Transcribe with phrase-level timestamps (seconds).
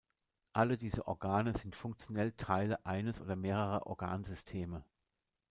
[0.53, 4.83] Alle diese Organe sind funktionell Teile eines oder mehrerer Organsysteme.